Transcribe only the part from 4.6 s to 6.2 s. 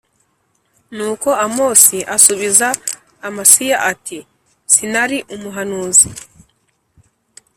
sinari umuhanuzi